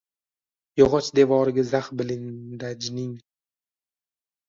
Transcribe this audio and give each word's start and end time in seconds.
Yog’och 0.81 1.09
devoriga 1.17 1.63
zax 1.73 1.85
blindajning 1.97 3.13